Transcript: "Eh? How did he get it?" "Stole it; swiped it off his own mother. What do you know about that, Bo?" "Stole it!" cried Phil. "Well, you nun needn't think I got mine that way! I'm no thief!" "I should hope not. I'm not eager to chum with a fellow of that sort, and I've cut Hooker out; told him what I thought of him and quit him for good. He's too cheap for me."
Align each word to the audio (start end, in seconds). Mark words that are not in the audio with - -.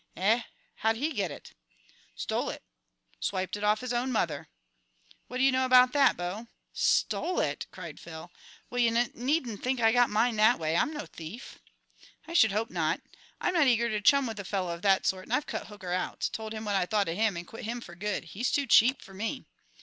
"Eh? 0.15 0.41
How 0.77 0.93
did 0.93 0.99
he 0.99 1.11
get 1.11 1.29
it?" 1.29 1.53
"Stole 2.15 2.49
it; 2.49 2.63
swiped 3.19 3.55
it 3.55 3.63
off 3.63 3.81
his 3.81 3.93
own 3.93 4.11
mother. 4.11 4.49
What 5.27 5.37
do 5.37 5.43
you 5.43 5.51
know 5.51 5.63
about 5.63 5.93
that, 5.93 6.17
Bo?" 6.17 6.47
"Stole 6.73 7.39
it!" 7.39 7.67
cried 7.69 7.99
Phil. 7.99 8.31
"Well, 8.71 8.79
you 8.79 8.89
nun 8.89 9.11
needn't 9.13 9.61
think 9.61 9.79
I 9.79 9.91
got 9.91 10.09
mine 10.09 10.37
that 10.37 10.57
way! 10.57 10.75
I'm 10.75 10.91
no 10.91 11.05
thief!" 11.05 11.59
"I 12.27 12.33
should 12.33 12.51
hope 12.51 12.71
not. 12.71 12.99
I'm 13.39 13.53
not 13.53 13.67
eager 13.67 13.89
to 13.89 14.01
chum 14.01 14.25
with 14.25 14.39
a 14.39 14.43
fellow 14.43 14.73
of 14.73 14.81
that 14.81 15.05
sort, 15.05 15.25
and 15.25 15.33
I've 15.33 15.45
cut 15.45 15.67
Hooker 15.67 15.91
out; 15.93 16.31
told 16.33 16.55
him 16.55 16.65
what 16.65 16.73
I 16.75 16.87
thought 16.87 17.07
of 17.07 17.15
him 17.15 17.37
and 17.37 17.45
quit 17.45 17.65
him 17.65 17.79
for 17.79 17.93
good. 17.93 18.23
He's 18.23 18.51
too 18.51 18.65
cheap 18.65 19.03
for 19.03 19.13
me." 19.13 19.45